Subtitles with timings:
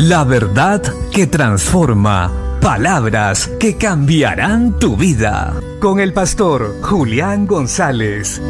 [0.00, 0.80] La verdad
[1.12, 2.60] que transforma.
[2.60, 5.60] Palabras que cambiarán tu vida.
[5.80, 8.40] Con el pastor Julián González.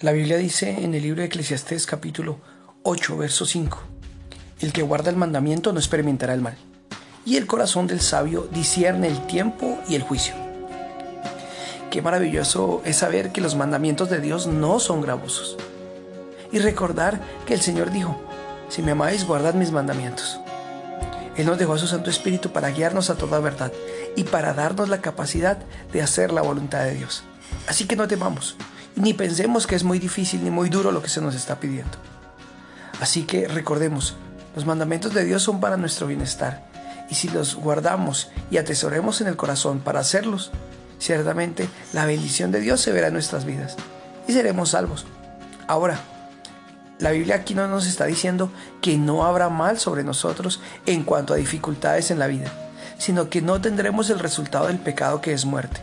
[0.00, 2.40] La Biblia dice en el libro de Eclesiastés capítulo
[2.82, 3.78] 8, verso 5.
[4.58, 6.56] El que guarda el mandamiento no experimentará el mal.
[7.24, 10.34] Y el corazón del sabio discierne el tiempo y el juicio.
[11.88, 15.56] Qué maravilloso es saber que los mandamientos de Dios no son gravosos.
[16.50, 18.20] Y recordar que el Señor dijo,
[18.70, 20.40] si me amáis, guardad mis mandamientos.
[21.36, 23.72] Él nos dejó a su Santo Espíritu para guiarnos a toda verdad
[24.16, 25.58] y para darnos la capacidad
[25.92, 27.24] de hacer la voluntad de Dios.
[27.66, 28.56] Así que no temamos,
[28.96, 31.98] ni pensemos que es muy difícil ni muy duro lo que se nos está pidiendo.
[33.00, 34.16] Así que recordemos,
[34.54, 36.64] los mandamientos de Dios son para nuestro bienestar,
[37.10, 40.52] y si los guardamos y atesoremos en el corazón para hacerlos,
[40.98, 43.76] ciertamente la bendición de Dios se verá en nuestras vidas
[44.28, 45.06] y seremos salvos.
[45.66, 45.98] Ahora,
[47.00, 48.50] la Biblia aquí no nos está diciendo
[48.82, 52.52] que no habrá mal sobre nosotros en cuanto a dificultades en la vida,
[52.98, 55.80] sino que no tendremos el resultado del pecado que es muerte.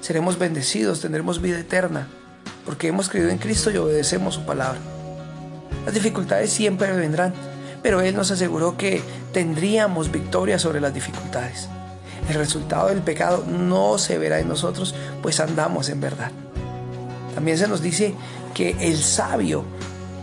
[0.00, 2.08] Seremos bendecidos, tendremos vida eterna,
[2.66, 4.80] porque hemos creído en Cristo y obedecemos su palabra.
[5.84, 7.32] Las dificultades siempre vendrán,
[7.82, 11.68] pero Él nos aseguró que tendríamos victoria sobre las dificultades.
[12.28, 16.32] El resultado del pecado no se verá en nosotros, pues andamos en verdad.
[17.34, 18.14] También se nos dice
[18.52, 19.64] que el sabio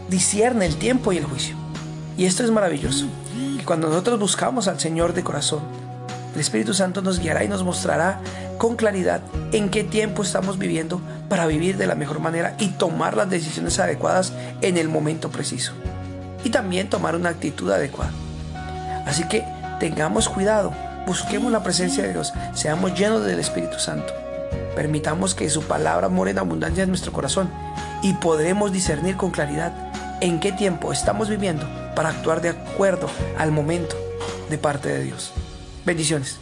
[0.09, 1.55] discierne el tiempo y el juicio.
[2.17, 3.05] Y esto es maravilloso,
[3.57, 5.61] que cuando nosotros buscamos al Señor de corazón,
[6.33, 8.19] el Espíritu Santo nos guiará y nos mostrará
[8.57, 13.15] con claridad en qué tiempo estamos viviendo para vivir de la mejor manera y tomar
[13.15, 15.73] las decisiones adecuadas en el momento preciso.
[16.43, 18.11] Y también tomar una actitud adecuada.
[19.05, 19.43] Así que
[19.79, 20.73] tengamos cuidado,
[21.05, 24.13] busquemos la presencia de Dios, seamos llenos del Espíritu Santo.
[24.75, 27.49] Permitamos que su palabra more en abundancia en nuestro corazón
[28.01, 29.73] y podremos discernir con claridad
[30.21, 31.65] en qué tiempo estamos viviendo
[31.95, 33.95] para actuar de acuerdo al momento
[34.49, 35.33] de parte de Dios.
[35.85, 36.39] Bendiciones.